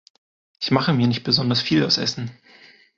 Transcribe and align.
Ich 0.59 0.71
mache 0.71 0.93
mir 0.93 1.05
nicht 1.05 1.21
besonders 1.23 1.61
viel 1.61 1.85
aus 1.85 1.99
Essen. 1.99 2.31